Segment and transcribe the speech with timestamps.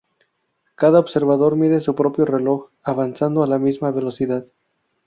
[0.73, 4.47] Cada observador mide su propio reloj avanzando a la misma velocidad.